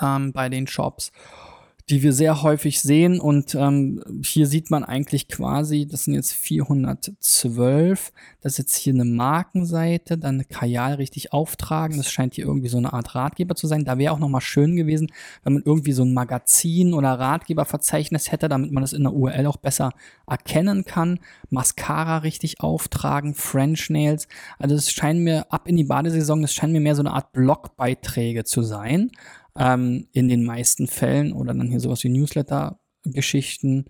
[0.00, 1.12] ähm, bei den Shops
[1.88, 3.20] die wir sehr häufig sehen.
[3.20, 8.12] Und ähm, hier sieht man eigentlich quasi, das sind jetzt 412.
[8.40, 11.96] Das ist jetzt hier eine Markenseite, dann eine Kajal richtig auftragen.
[11.96, 13.84] Das scheint hier irgendwie so eine Art Ratgeber zu sein.
[13.84, 15.12] Da wäre auch nochmal schön gewesen,
[15.44, 19.46] wenn man irgendwie so ein Magazin oder Ratgeberverzeichnis hätte, damit man das in der URL
[19.46, 19.90] auch besser
[20.26, 21.20] erkennen kann.
[21.50, 24.26] Mascara richtig auftragen, French Nails.
[24.58, 27.32] Also es scheint mir ab in die Badesaison, es scheint mir mehr so eine Art
[27.32, 29.12] Blogbeiträge zu sein
[29.58, 33.86] ähm, in den meisten Fällen oder dann hier sowas wie Newsletter-Geschichten.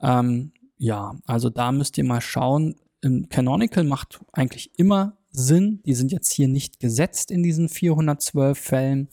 [0.00, 2.76] Ähm, ja, also da müsst ihr mal schauen.
[3.28, 5.80] Canonical macht eigentlich immer Sinn.
[5.84, 9.08] Die sind jetzt hier nicht gesetzt in diesen 412 Fällen,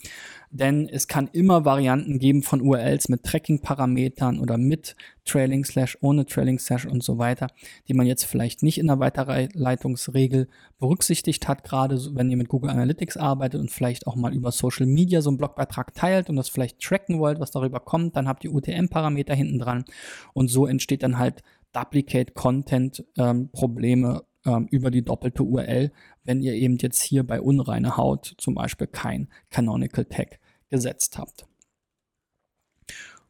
[0.52, 6.26] denn es kann immer Varianten geben von URLs mit Tracking-Parametern oder mit Trailing Slash, ohne
[6.26, 7.48] Trailing Slash und so weiter,
[7.88, 12.70] die man jetzt vielleicht nicht in der Weiterleitungsregel berücksichtigt hat, gerade wenn ihr mit Google
[12.70, 16.50] Analytics arbeitet und vielleicht auch mal über Social Media so einen Blogbeitrag teilt und das
[16.50, 19.86] vielleicht tracken wollt, was darüber kommt, dann habt ihr UTM-Parameter hinten dran
[20.34, 21.42] und so entsteht dann halt
[21.74, 25.92] Duplicate Content ähm, Probleme ähm, über die doppelte URL,
[26.24, 31.46] wenn ihr eben jetzt hier bei unreine Haut zum Beispiel kein Canonical Tag gesetzt habt.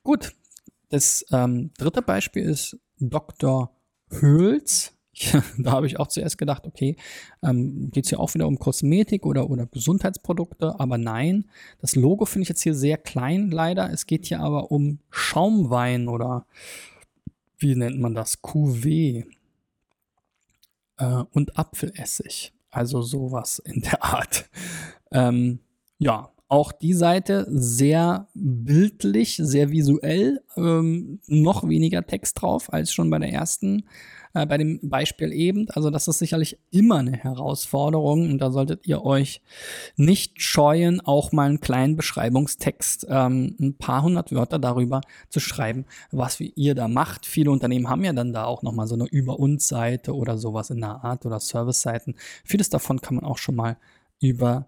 [0.03, 0.33] Gut,
[0.89, 3.75] das ähm, dritte Beispiel ist Dr.
[4.09, 4.93] Höhls.
[5.57, 6.95] da habe ich auch zuerst gedacht, okay,
[7.43, 11.49] ähm, geht es hier auch wieder um Kosmetik oder, oder Gesundheitsprodukte, aber nein,
[11.79, 13.91] das Logo finde ich jetzt hier sehr klein leider.
[13.91, 16.45] Es geht hier aber um Schaumwein oder
[17.57, 18.41] wie nennt man das?
[18.41, 19.23] QW
[20.97, 22.53] äh, und Apfelessig.
[22.71, 24.49] Also sowas in der Art.
[25.11, 25.59] Ähm,
[25.99, 33.09] ja, auch die Seite sehr bildlich, sehr visuell, ähm, noch weniger Text drauf als schon
[33.09, 33.83] bei der ersten
[34.33, 35.69] äh, bei dem Beispiel eben.
[35.69, 39.41] Also das ist sicherlich immer eine Herausforderung und da solltet ihr euch
[39.95, 45.85] nicht scheuen, auch mal einen kleinen Beschreibungstext, ähm, ein paar hundert Wörter darüber zu schreiben,
[46.11, 47.25] was ihr da macht.
[47.25, 50.69] Viele Unternehmen haben ja dann da auch nochmal so eine Über uns Seite oder sowas
[50.69, 52.15] in der Art oder Service-Seiten.
[52.43, 53.77] Vieles davon kann man auch schon mal
[54.19, 54.67] über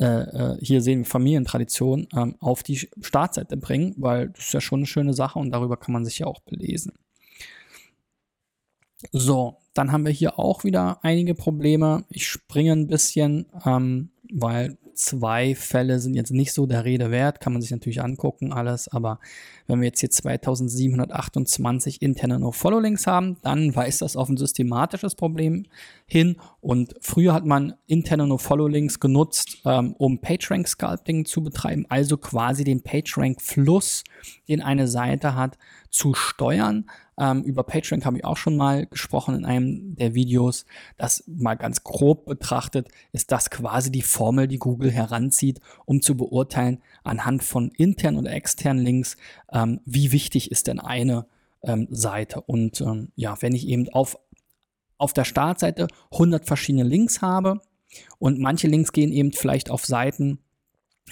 [0.00, 4.60] äh, äh, hier sehen wir Familientradition ähm, auf die Startseite bringen, weil das ist ja
[4.60, 6.92] schon eine schöne Sache und darüber kann man sich ja auch belesen.
[9.12, 12.04] So, dann haben wir hier auch wieder einige Probleme.
[12.08, 17.40] Ich springe ein bisschen, ähm, weil zwei Fälle sind jetzt nicht so der Rede wert,
[17.40, 19.18] kann man sich natürlich angucken, alles, aber
[19.66, 25.66] wenn wir jetzt hier 2728 interne No-Follow-Links haben, dann weist das auf ein systematisches Problem
[26.06, 26.36] hin.
[26.60, 32.82] Und früher hat man interne No-Follow-Links genutzt, ähm, um PageRank-Sculpting zu betreiben, also quasi den
[32.82, 34.04] PageRank-Fluss,
[34.48, 35.58] den eine Seite hat,
[35.90, 36.86] zu steuern.
[37.18, 40.66] Ähm, über PageRank habe ich auch schon mal gesprochen in einem der Videos.
[40.96, 46.16] Das mal ganz grob betrachtet ist das quasi die Formel, die Google heranzieht, um zu
[46.16, 49.16] beurteilen anhand von internen oder externen Links,
[49.52, 51.26] ähm, wie wichtig ist denn eine
[51.62, 52.40] ähm, Seite.
[52.40, 54.18] Und ähm, ja, wenn ich eben auf,
[54.98, 57.60] auf der Startseite 100 verschiedene Links habe
[58.18, 60.38] und manche Links gehen eben vielleicht auf Seiten,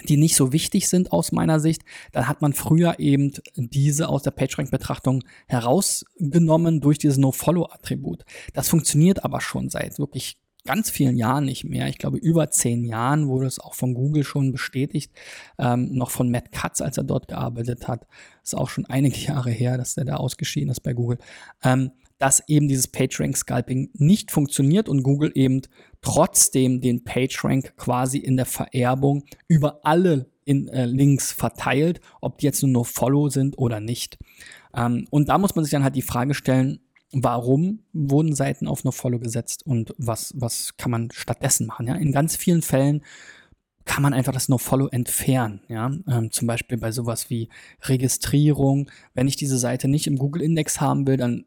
[0.07, 4.23] die nicht so wichtig sind aus meiner Sicht, dann hat man früher eben diese aus
[4.23, 8.25] der PageRank-Betrachtung herausgenommen durch dieses No-Follow-Attribut.
[8.53, 11.87] Das funktioniert aber schon seit wirklich ganz vielen Jahren nicht mehr.
[11.89, 15.11] Ich glaube, über zehn Jahren wurde es auch von Google schon bestätigt,
[15.59, 18.07] ähm, noch von Matt Katz, als er dort gearbeitet hat.
[18.41, 21.17] Ist auch schon einige Jahre her, dass er da ausgeschieden ist bei Google.
[21.63, 21.91] Ähm,
[22.23, 25.61] dass eben dieses PageRank-Scalping nicht funktioniert und Google eben
[26.01, 32.45] trotzdem den PageRank quasi in der Vererbung über alle in, äh, Links verteilt, ob die
[32.45, 34.19] jetzt nur no Follow sind oder nicht.
[34.73, 36.79] Ähm, und da muss man sich dann halt die Frage stellen,
[37.11, 41.87] warum wurden Seiten auf no Follow gesetzt und was, was kann man stattdessen machen?
[41.87, 41.95] Ja?
[41.95, 43.01] In ganz vielen Fällen
[43.83, 45.59] kann man einfach das No-Follow entfernen.
[45.67, 45.91] Ja?
[46.07, 47.49] Ähm, zum Beispiel bei sowas wie
[47.81, 48.89] Registrierung.
[49.13, 51.43] Wenn ich diese Seite nicht im Google-Index haben will, dann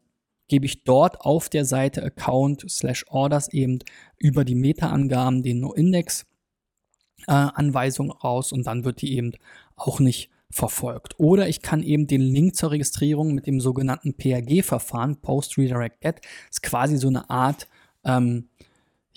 [0.47, 3.79] gebe ich dort auf der Seite Account slash Orders eben
[4.17, 9.33] über die Meta-Angaben den No-Index-Anweisung äh, raus und dann wird die eben
[9.75, 11.19] auch nicht verfolgt.
[11.19, 16.21] Oder ich kann eben den Link zur Registrierung mit dem sogenannten PRG-Verfahren, Post Redirect Get,
[16.49, 17.67] ist quasi so eine Art
[18.05, 18.47] ähm,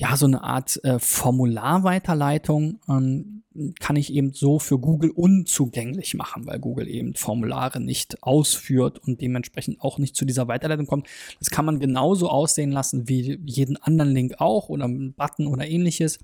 [0.01, 3.43] ja, so eine Art äh, Formularweiterleitung ähm,
[3.81, 9.21] kann ich eben so für Google unzugänglich machen, weil Google eben Formulare nicht ausführt und
[9.21, 11.07] dementsprechend auch nicht zu dieser Weiterleitung kommt.
[11.39, 15.69] Das kann man genauso aussehen lassen wie jeden anderen Link auch oder einen Button oder
[15.69, 16.19] ähnliches,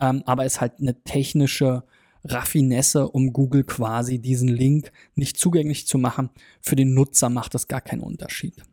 [0.00, 1.84] ähm, aber ist halt eine technische
[2.24, 6.30] Raffinesse, um Google quasi diesen Link nicht zugänglich zu machen.
[6.60, 8.64] Für den Nutzer macht das gar keinen Unterschied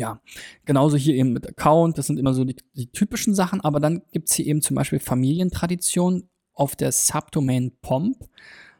[0.00, 0.18] ja,
[0.64, 4.00] genauso hier eben mit Account, das sind immer so die, die typischen Sachen, aber dann
[4.12, 8.16] gibt es hier eben zum Beispiel Familientradition auf der Subdomain Pomp.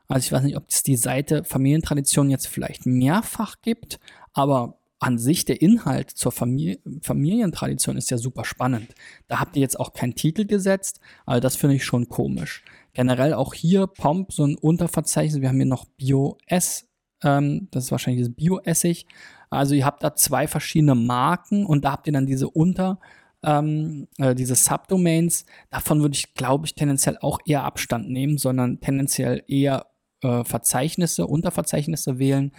[0.08, 4.00] Also ich weiß nicht, ob es die Seite Familientradition jetzt vielleicht mehrfach gibt,
[4.32, 8.94] aber an sich der Inhalt zur Familie, Familientradition ist ja super spannend.
[9.28, 12.64] Da habt ihr jetzt auch keinen Titel gesetzt, aber das finde ich schon komisch.
[12.94, 15.42] Generell auch hier Pomp, so ein Unterverzeichnis.
[15.42, 16.86] Wir haben hier noch Bio-S,
[17.22, 19.06] ähm, das ist wahrscheinlich das Bio-Essig.
[19.50, 23.00] Also ihr habt da zwei verschiedene Marken und da habt ihr dann diese Unter,
[23.42, 25.44] ähm, äh, diese Subdomains.
[25.70, 29.86] Davon würde ich, glaube ich, tendenziell auch eher Abstand nehmen, sondern tendenziell eher
[30.22, 32.52] äh, Verzeichnisse, Unterverzeichnisse wählen.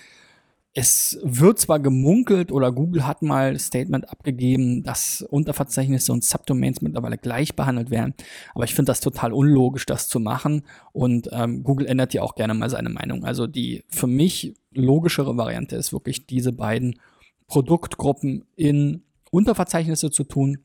[0.74, 7.18] Es wird zwar gemunkelt oder Google hat mal Statement abgegeben, dass Unterverzeichnisse und Subdomains mittlerweile
[7.18, 8.14] gleich behandelt werden,
[8.56, 12.36] aber ich finde das total unlogisch, das zu machen und ähm, Google ändert ja auch
[12.36, 13.26] gerne mal seine Meinung.
[13.26, 17.00] Also die für mich logischere Variante ist wirklich diese beiden
[17.48, 20.60] Produktgruppen in Unterverzeichnisse zu tun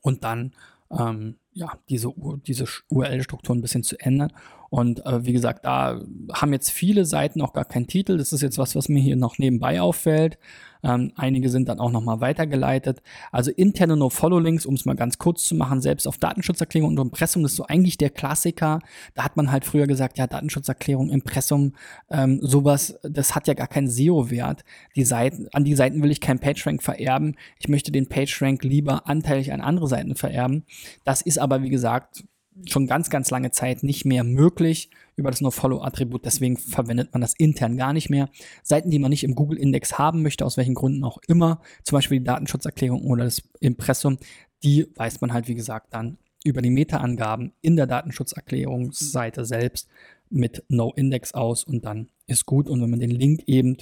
[0.00, 0.54] und dann
[0.90, 2.12] ähm, ja, diese,
[2.46, 4.32] diese URL-Struktur ein bisschen zu ändern.
[4.70, 6.00] Und äh, wie gesagt, da
[6.32, 8.16] haben jetzt viele Seiten auch gar keinen Titel.
[8.16, 10.38] Das ist jetzt was, was mir hier noch nebenbei auffällt.
[10.82, 13.02] Ähm, einige sind dann auch nochmal weitergeleitet.
[13.30, 17.42] Also interne No-Follow-Links, um es mal ganz kurz zu machen, selbst auf Datenschutzerklärung und Impressum,
[17.42, 18.80] das ist so eigentlich der Klassiker.
[19.14, 21.74] Da hat man halt früher gesagt, ja, Datenschutzerklärung, Impressum,
[22.10, 24.64] ähm, sowas, das hat ja gar keinen SEO-Wert.
[24.96, 27.36] Die Seiten, an die Seiten will ich keinen PageRank vererben.
[27.60, 30.64] Ich möchte den PageRank lieber anteilig an andere Seiten vererben.
[31.04, 32.24] Das ist aber, wie gesagt,
[32.68, 36.24] schon ganz, ganz lange Zeit nicht mehr möglich über das NoFollow-Attribut.
[36.24, 38.28] Deswegen verwendet man das intern gar nicht mehr.
[38.62, 42.18] Seiten, die man nicht im Google-Index haben möchte, aus welchen Gründen auch immer, zum Beispiel
[42.18, 44.18] die Datenschutzerklärung oder das Impressum,
[44.62, 49.88] die weist man halt, wie gesagt, dann über die Meta-Angaben in der Datenschutzerklärungsseite selbst
[50.28, 52.68] mit No-Index aus und dann ist gut.
[52.68, 53.76] Und wenn man den Link eben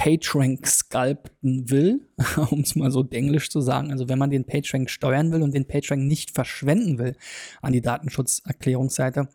[0.00, 2.00] PageRank sculpten will,
[2.50, 5.54] um es mal so denglisch zu sagen, also wenn man den PageRank steuern will und
[5.54, 7.16] den PageRank nicht verschwenden will
[7.60, 9.28] an die Datenschutzerklärungsseite,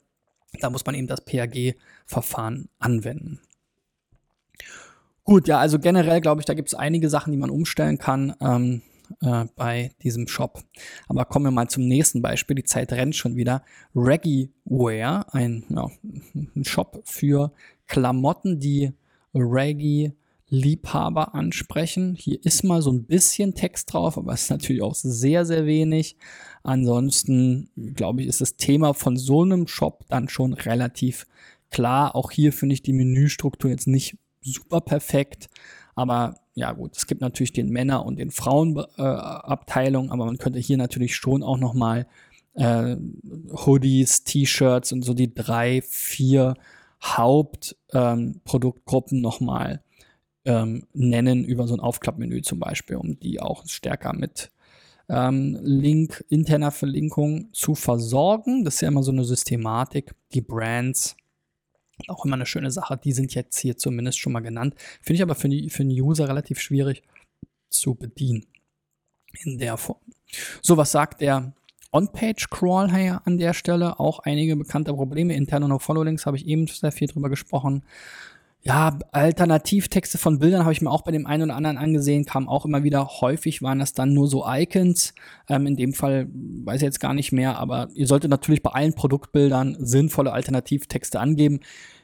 [0.60, 3.41] da muss man eben das PAG-Verfahren anwenden.
[5.23, 8.34] Gut, ja, also generell glaube ich, da gibt es einige Sachen, die man umstellen kann
[8.41, 8.82] ähm,
[9.21, 10.63] äh, bei diesem Shop.
[11.08, 12.56] Aber kommen wir mal zum nächsten Beispiel.
[12.56, 13.63] Die Zeit rennt schon wieder.
[13.95, 14.49] Reggae
[15.32, 15.91] ein, ja,
[16.34, 17.51] ein Shop für
[17.86, 18.93] Klamotten, die
[19.36, 20.13] Reggae
[20.55, 22.15] Liebhaber ansprechen.
[22.15, 25.65] Hier ist mal so ein bisschen Text drauf, aber es ist natürlich auch sehr, sehr
[25.65, 26.17] wenig.
[26.63, 31.27] Ansonsten, glaube ich, ist das Thema von so einem Shop dann schon relativ
[31.69, 32.15] klar.
[32.15, 35.49] Auch hier finde ich die Menüstruktur jetzt nicht super perfekt,
[35.95, 40.59] aber ja gut, es gibt natürlich den Männer- und den Frauenabteilung, äh, aber man könnte
[40.59, 42.07] hier natürlich schon auch noch mal
[42.53, 42.95] äh,
[43.65, 46.53] Hoodies, T-Shirts und so die drei, vier
[47.03, 49.83] Hauptproduktgruppen ähm, nochmal
[50.45, 54.51] ähm, nennen über so ein Aufklappmenü zum Beispiel, um die auch stärker mit
[55.10, 58.63] ähm, Link, interner Verlinkung zu versorgen.
[58.63, 60.13] Das ist ja immer so eine Systematik.
[60.34, 61.15] Die Brands,
[62.08, 64.75] auch immer eine schöne Sache, die sind jetzt hier zumindest schon mal genannt.
[65.01, 67.03] Finde ich aber für, die, für den User relativ schwierig
[67.69, 68.45] zu bedienen
[69.43, 69.99] in der Form.
[70.62, 71.53] So, was sagt der
[71.91, 73.99] On-Page-Crawl hier an der Stelle?
[73.99, 75.36] Auch einige bekannte Probleme.
[75.36, 77.84] Interne No-Follow-Links habe ich eben sehr viel drüber gesprochen.
[78.67, 82.49] Ja, Alternativtexte von Bildern habe ich mir auch bei dem einen oder anderen angesehen, kam
[82.49, 83.08] auch immer wieder.
[83.21, 85.13] Häufig waren das dann nur so Icons.
[85.47, 88.71] Ähm, in dem Fall weiß ich jetzt gar nicht mehr, aber ihr solltet natürlich bei
[88.71, 91.60] allen Produktbildern sinnvolle Alternativtexte angeben.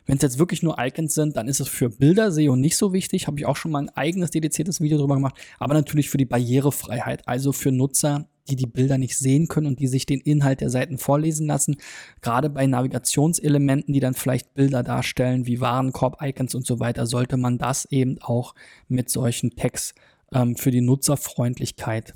[0.06, 2.94] Wenn es jetzt wirklich nur Icons sind, dann ist es für Bilder SEO nicht so
[2.94, 3.26] wichtig.
[3.26, 5.34] Habe ich auch schon mal ein eigenes dediziertes Video drüber gemacht.
[5.58, 9.80] Aber natürlich für die Barrierefreiheit, also für Nutzer, die die Bilder nicht sehen können und
[9.80, 11.78] die sich den Inhalt der Seiten vorlesen lassen.
[12.22, 17.58] Gerade bei Navigationselementen, die dann vielleicht Bilder darstellen, wie Warenkorb-Icons und so weiter, sollte man
[17.58, 18.54] das eben auch
[18.88, 19.96] mit solchen Tags
[20.34, 22.14] ähm, für die Nutzerfreundlichkeit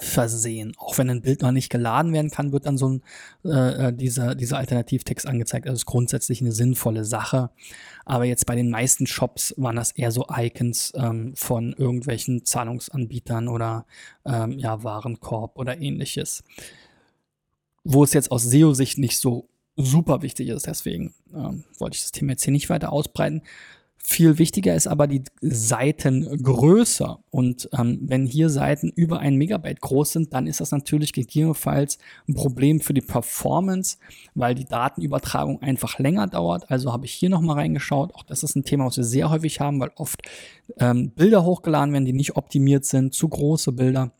[0.00, 0.74] versehen.
[0.76, 3.02] Auch wenn ein Bild noch nicht geladen werden kann, wird dann so ein,
[3.44, 5.66] äh, äh, dieser, dieser Alternativtext angezeigt.
[5.66, 7.50] Also ist grundsätzlich eine sinnvolle Sache.
[8.04, 13.48] Aber jetzt bei den meisten Shops waren das eher so Icons ähm, von irgendwelchen Zahlungsanbietern
[13.48, 13.86] oder
[14.24, 16.44] ähm, ja, Warenkorb oder ähnliches.
[17.82, 22.12] Wo es jetzt aus SEO-Sicht nicht so super wichtig ist, deswegen ähm, wollte ich das
[22.12, 23.42] Thema jetzt hier nicht weiter ausbreiten.
[24.00, 27.16] Viel wichtiger ist aber die Seitengröße.
[27.30, 31.98] Und ähm, wenn hier Seiten über ein Megabyte groß sind, dann ist das natürlich gegebenenfalls
[32.28, 33.98] ein Problem für die Performance,
[34.34, 36.70] weil die Datenübertragung einfach länger dauert.
[36.70, 38.14] Also habe ich hier nochmal reingeschaut.
[38.14, 40.22] Auch das ist ein Thema, was wir sehr häufig haben, weil oft
[40.78, 44.12] ähm, Bilder hochgeladen werden, die nicht optimiert sind, zu große Bilder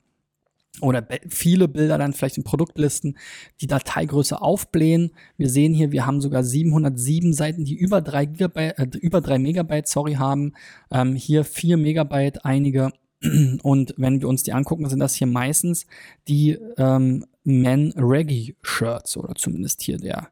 [0.80, 3.16] oder viele Bilder dann vielleicht in Produktlisten,
[3.60, 5.12] die Dateigröße aufblähen.
[5.36, 9.38] Wir sehen hier, wir haben sogar 707 Seiten, die über 3 Gigabyte, äh, über 3
[9.38, 10.52] Megabyte, sorry, haben.
[10.90, 12.90] Ähm, hier 4 Megabyte, einige.
[13.62, 15.86] Und wenn wir uns die angucken, sind das hier meistens
[16.28, 20.28] die ähm, Men Reggae Shirts oder zumindest hier der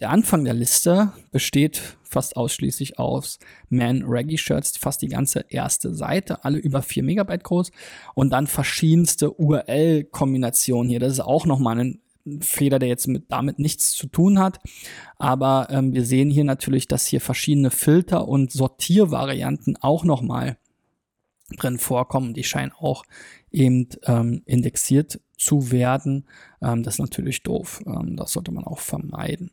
[0.00, 5.94] der Anfang der Liste besteht fast ausschließlich aus Man Reggae Shirts, fast die ganze erste
[5.94, 7.70] Seite, alle über 4 Megabyte groß
[8.14, 11.00] und dann verschiedenste URL-Kombinationen hier.
[11.00, 12.00] Das ist auch nochmal ein
[12.40, 14.58] Fehler, der jetzt mit, damit nichts zu tun hat.
[15.18, 20.58] Aber ähm, wir sehen hier natürlich, dass hier verschiedene Filter und Sortiervarianten auch nochmal
[21.50, 22.34] drin vorkommen.
[22.34, 23.04] Die scheinen auch
[23.50, 26.26] eben ähm, indexiert zu werden.
[26.62, 27.82] Ähm, das ist natürlich doof.
[27.86, 29.50] Ähm, das sollte man auch vermeiden.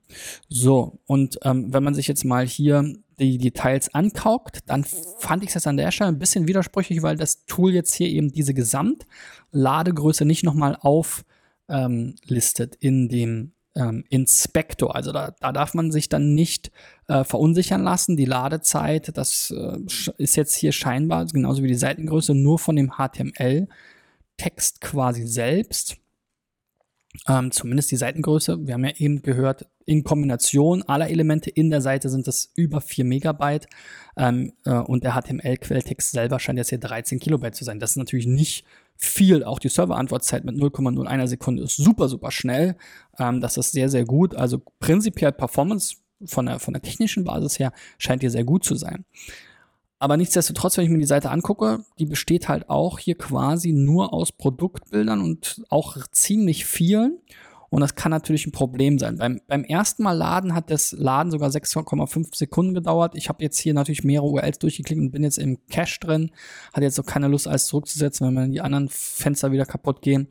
[0.50, 4.84] So, und ähm, wenn man sich jetzt mal hier die Details ankauft, dann
[5.20, 8.32] fand ich das an der Stelle ein bisschen widersprüchlich, weil das Tool jetzt hier eben
[8.32, 14.96] diese Gesamtladegröße nicht nochmal auflistet in dem ähm, Inspektor.
[14.96, 16.72] Also da, da darf man sich dann nicht
[17.08, 18.18] äh, verunsichern lassen.
[18.18, 19.78] Die Ladezeit, das äh,
[20.18, 23.68] ist jetzt hier scheinbar, genauso wie die Seitengröße, nur von dem HTML
[24.38, 25.98] Text quasi selbst.
[27.28, 28.66] Ähm, zumindest die Seitengröße.
[28.66, 32.82] Wir haben ja eben gehört, in Kombination aller Elemente in der Seite sind es über
[32.82, 33.68] 4 Megabyte
[34.18, 37.80] ähm, äh, und der HTML-Quelltext selber scheint jetzt hier 13 Kilobyte zu sein.
[37.80, 38.66] Das ist natürlich nicht
[38.98, 39.44] viel.
[39.44, 42.76] Auch die Serverantwortzeit mit 0,01 Sekunde ist super, super schnell.
[43.20, 44.36] Ähm, das ist sehr, sehr gut.
[44.36, 48.76] Also prinzipiell Performance von der, von der technischen Basis her scheint hier sehr gut zu
[48.76, 49.06] sein.
[50.00, 54.14] Aber nichtsdestotrotz, wenn ich mir die Seite angucke, die besteht halt auch hier quasi nur
[54.14, 57.20] aus Produktbildern und auch ziemlich vielen.
[57.74, 59.18] Und das kann natürlich ein Problem sein.
[59.18, 63.14] Beim, beim ersten Mal laden hat das Laden sogar 6,5 Sekunden gedauert.
[63.16, 66.30] Ich habe jetzt hier natürlich mehrere URLs durchgeklickt und bin jetzt im Cache drin.
[66.72, 70.28] Hatte jetzt auch keine Lust, alles zurückzusetzen, wenn mir die anderen Fenster wieder kaputt gehen.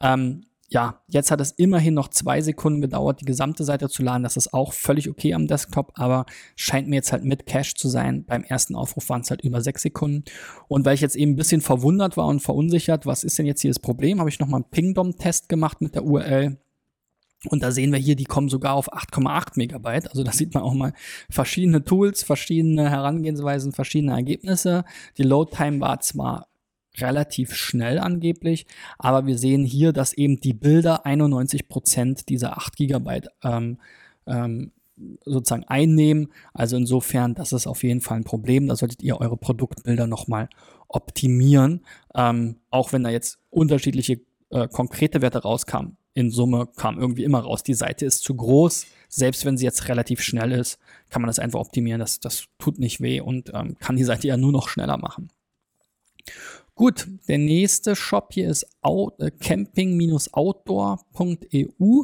[0.00, 4.22] Ähm, ja, jetzt hat es immerhin noch zwei Sekunden gedauert, die gesamte Seite zu laden.
[4.22, 7.88] Das ist auch völlig okay am Desktop, aber scheint mir jetzt halt mit Cache zu
[7.88, 8.24] sein.
[8.24, 10.22] Beim ersten Aufruf waren es halt über sechs Sekunden.
[10.68, 13.62] Und weil ich jetzt eben ein bisschen verwundert war und verunsichert, was ist denn jetzt
[13.62, 16.56] hier das Problem, habe ich nochmal einen Pingdom-Test gemacht mit der URL.
[17.48, 20.10] Und da sehen wir hier, die kommen sogar auf 8,8 Megabyte.
[20.10, 20.92] Also da sieht man auch mal
[21.30, 24.84] verschiedene Tools, verschiedene Herangehensweisen, verschiedene Ergebnisse.
[25.18, 26.48] Die Load Time war zwar
[26.98, 28.66] relativ schnell angeblich,
[28.98, 33.78] aber wir sehen hier, dass eben die Bilder 91 Prozent dieser 8 Gigabyte ähm,
[34.26, 34.72] ähm,
[35.24, 36.28] sozusagen einnehmen.
[36.52, 38.68] Also insofern, das ist auf jeden Fall ein Problem.
[38.68, 40.48] Da solltet ihr eure Produktbilder nochmal
[40.88, 41.84] optimieren.
[42.14, 45.96] Ähm, auch wenn da jetzt unterschiedliche äh, konkrete Werte rauskamen.
[46.14, 48.86] In Summe kam irgendwie immer raus, die Seite ist zu groß.
[49.08, 50.78] Selbst wenn sie jetzt relativ schnell ist,
[51.10, 52.00] kann man das einfach optimieren.
[52.00, 55.30] Das, das tut nicht weh und ähm, kann die Seite ja nur noch schneller machen.
[56.74, 62.02] Gut, der nächste Shop hier ist äh, camping-outdoor.eu.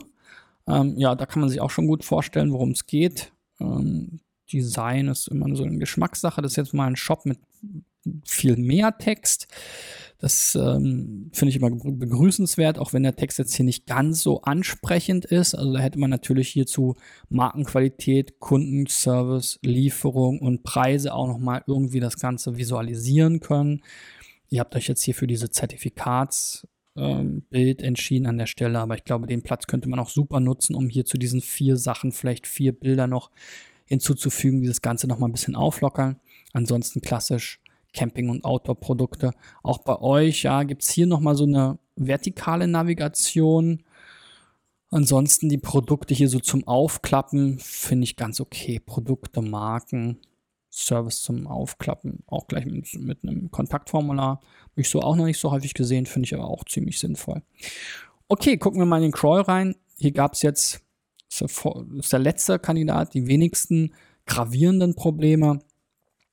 [0.68, 3.32] Ähm, ja, da kann man sich auch schon gut vorstellen, worum es geht.
[3.58, 4.20] Ähm,
[4.52, 6.42] Design ist immer so eine Geschmackssache.
[6.42, 7.38] Das ist jetzt mal ein Shop mit
[8.24, 9.48] viel mehr Text.
[10.20, 14.42] Das ähm, finde ich immer begrüßenswert, auch wenn der Text jetzt hier nicht ganz so
[14.42, 15.55] ansprechend ist.
[15.55, 16.96] Also da hätte man natürlich hierzu
[17.30, 23.82] Markenqualität, Kundenservice, Lieferung und Preise auch nochmal irgendwie das Ganze visualisieren können.
[24.51, 26.66] Ihr habt euch jetzt hier für diese Zertifikatsbild
[26.98, 30.74] ähm, entschieden an der Stelle, aber ich glaube, den Platz könnte man auch super nutzen,
[30.74, 33.30] um hier zu diesen vier Sachen vielleicht vier Bilder noch
[33.86, 36.20] hinzuzufügen, die das Ganze nochmal ein bisschen auflockern.
[36.53, 37.61] Ansonsten klassisch
[37.93, 39.32] Camping- und Outdoor-Produkte.
[39.62, 43.82] Auch bei euch, ja, gibt es hier nochmal so eine vertikale Navigation.
[44.91, 48.80] Ansonsten die Produkte hier so zum Aufklappen finde ich ganz okay.
[48.80, 50.18] Produkte, Marken,
[50.70, 54.41] Service zum Aufklappen, auch gleich mit, mit einem Kontaktformular.
[54.70, 57.43] Habe ich so auch noch nicht so häufig gesehen, finde ich aber auch ziemlich sinnvoll.
[58.28, 59.76] Okay, gucken wir mal in den Crawl rein.
[59.99, 60.80] Hier gab es jetzt,
[61.38, 61.64] das
[61.99, 63.95] ist der letzte Kandidat, die wenigsten
[64.26, 65.61] gravierenden Probleme.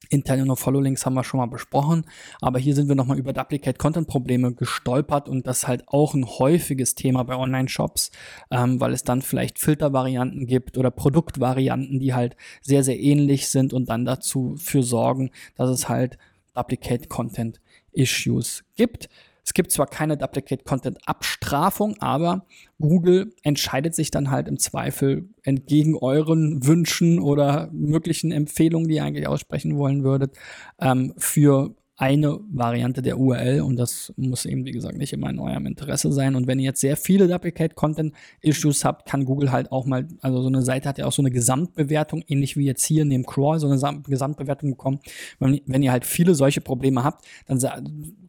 [0.09, 2.05] Interne No-Follow-Links haben wir schon mal besprochen,
[2.41, 6.95] aber hier sind wir nochmal über Duplicate-Content-Probleme gestolpert und das ist halt auch ein häufiges
[6.95, 8.11] Thema bei Online-Shops,
[8.51, 13.73] ähm, weil es dann vielleicht Filtervarianten gibt oder Produktvarianten, die halt sehr, sehr ähnlich sind
[13.73, 16.17] und dann dazu für sorgen, dass es halt
[16.55, 19.09] Duplicate-Content-Issues gibt.
[19.47, 22.45] Es gibt zwar keine Duplicate Content Abstrafung, aber
[22.81, 29.05] Google entscheidet sich dann halt im Zweifel entgegen euren Wünschen oder möglichen Empfehlungen, die ihr
[29.05, 30.37] eigentlich aussprechen wollen würdet,
[30.81, 35.39] ähm, für eine Variante der URL und das muss eben, wie gesagt, nicht immer in
[35.39, 36.35] eurem Interesse sein.
[36.35, 40.47] Und wenn ihr jetzt sehr viele Duplicate-Content-Issues habt, kann Google halt auch mal, also so
[40.47, 43.57] eine Seite hat ja auch so eine Gesamtbewertung, ähnlich wie jetzt hier in dem Crawl,
[43.59, 44.99] so eine Gesamtbewertung bekommen.
[45.39, 47.59] Wenn, wenn ihr halt viele solche Probleme habt, dann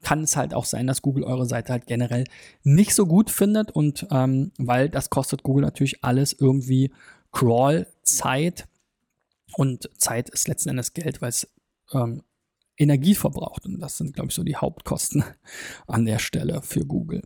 [0.00, 2.24] kann es halt auch sein, dass Google eure Seite halt generell
[2.64, 6.90] nicht so gut findet und ähm, weil das kostet Google natürlich alles irgendwie
[7.32, 8.66] Crawl-Zeit
[9.56, 11.48] und Zeit ist letzten Endes Geld, weil es
[11.92, 12.22] ähm,
[12.78, 13.66] Energie verbraucht.
[13.66, 15.24] Und das sind, glaube ich, so die Hauptkosten
[15.86, 17.22] an der Stelle für Google.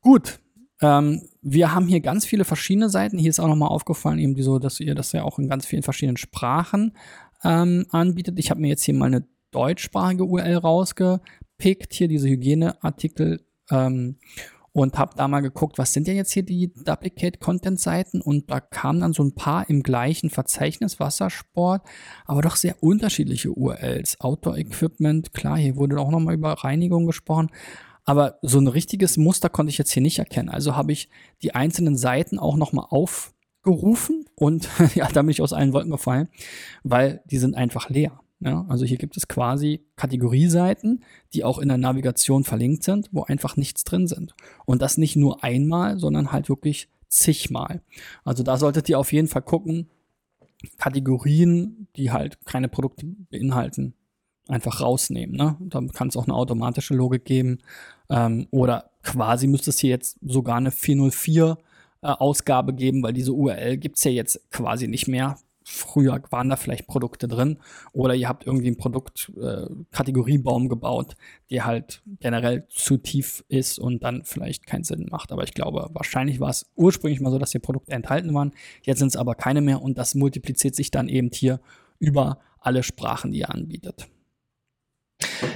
[0.00, 0.40] Gut.
[0.82, 3.18] Ähm, wir haben hier ganz viele verschiedene Seiten.
[3.18, 5.82] Hier ist auch nochmal aufgefallen, eben so, dass ihr das ja auch in ganz vielen
[5.82, 6.96] verschiedenen Sprachen
[7.42, 8.38] ähm, anbietet.
[8.38, 13.40] Ich habe mir jetzt hier mal eine deutschsprachige URL rausgepickt, hier diese Hygieneartikel.
[13.70, 14.18] Ähm,
[14.76, 18.50] und habe da mal geguckt, was sind denn jetzt hier die Duplicate Content Seiten und
[18.50, 21.80] da kamen dann so ein paar im gleichen Verzeichnis Wassersport,
[22.26, 24.20] aber doch sehr unterschiedliche URLs.
[24.20, 27.48] Outdoor Equipment, klar, hier wurde auch nochmal über Reinigung gesprochen,
[28.04, 30.50] aber so ein richtiges Muster konnte ich jetzt hier nicht erkennen.
[30.50, 31.08] Also habe ich
[31.42, 36.28] die einzelnen Seiten auch nochmal aufgerufen und ja, da bin ich aus allen Wolken gefallen,
[36.84, 38.20] weil die sind einfach leer.
[38.40, 43.22] Ja, also hier gibt es quasi Kategorieseiten, die auch in der Navigation verlinkt sind, wo
[43.22, 44.34] einfach nichts drin sind.
[44.66, 47.80] Und das nicht nur einmal, sondern halt wirklich zigmal.
[48.24, 49.88] Also da solltet ihr auf jeden Fall gucken,
[50.78, 53.94] Kategorien, die halt keine Produkte beinhalten,
[54.48, 55.36] einfach rausnehmen.
[55.36, 55.56] Ne?
[55.60, 57.58] Da kann es auch eine automatische Logik geben.
[58.10, 61.58] Ähm, oder quasi müsste es hier jetzt sogar eine 404
[62.02, 66.48] äh, Ausgabe geben, weil diese URL gibt es ja jetzt quasi nicht mehr früher waren
[66.48, 67.58] da vielleicht Produkte drin
[67.92, 71.16] oder ihr habt irgendwie einen Produktkategoriebaum äh, gebaut,
[71.50, 75.32] der halt generell zu tief ist und dann vielleicht keinen Sinn macht.
[75.32, 78.52] Aber ich glaube, wahrscheinlich war es ursprünglich mal so, dass hier Produkte enthalten waren.
[78.82, 81.60] Jetzt sind es aber keine mehr und das multipliziert sich dann eben hier
[81.98, 84.06] über alle Sprachen, die ihr anbietet.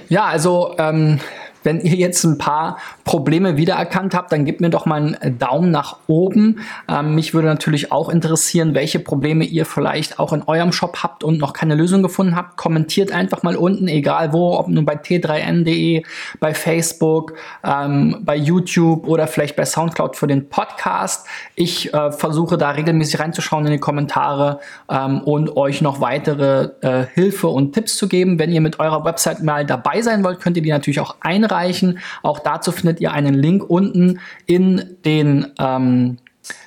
[0.08, 1.20] Ja, also ähm,
[1.62, 5.70] wenn ihr jetzt ein paar Probleme wiedererkannt habt, dann gebt mir doch mal einen Daumen
[5.70, 6.60] nach oben.
[6.88, 11.24] Ähm, mich würde natürlich auch interessieren, welche Probleme ihr vielleicht auch in eurem Shop habt
[11.24, 12.56] und noch keine Lösung gefunden habt.
[12.56, 16.02] Kommentiert einfach mal unten, egal wo, ob nur bei t3n.de,
[16.38, 17.34] bei Facebook,
[17.64, 21.26] ähm, bei YouTube oder vielleicht bei Soundcloud für den Podcast.
[21.54, 27.06] Ich äh, versuche da regelmäßig reinzuschauen in die Kommentare ähm, und euch noch weitere äh,
[27.14, 28.38] Hilfe und Tipps zu geben.
[28.38, 31.49] Wenn ihr mit eurer Website mal dabei sein wollt, könnt ihr die natürlich auch einreichen
[31.50, 31.98] einreichen.
[32.22, 36.18] Auch dazu findet ihr einen Link unten in, den, ähm,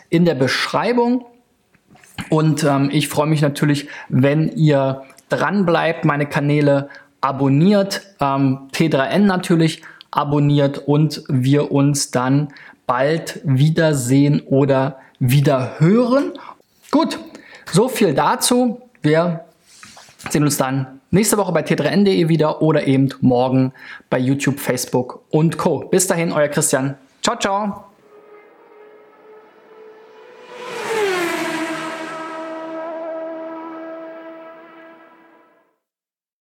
[0.09, 1.25] in der Beschreibung.
[2.29, 6.89] Und ähm, ich freue mich natürlich, wenn ihr dran bleibt, meine Kanäle
[7.21, 9.81] abonniert, ähm, T3N natürlich
[10.11, 12.49] abonniert und wir uns dann
[12.86, 16.34] bald wiedersehen oder wieder hören.
[16.91, 17.17] Gut,
[17.71, 18.81] So viel dazu.
[19.01, 19.45] Wir
[20.29, 23.74] sehen uns dann nächste Woche bei t3n.de wieder oder eben morgen
[24.09, 25.80] bei YouTube, Facebook und Co.
[25.80, 26.95] Bis dahin, euer Christian.
[27.22, 27.92] Ciao, ciao.